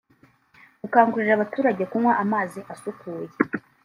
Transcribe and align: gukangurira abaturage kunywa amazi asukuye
gukangurira 0.81 1.33
abaturage 1.35 1.83
kunywa 1.91 2.13
amazi 2.23 2.59
asukuye 2.73 3.29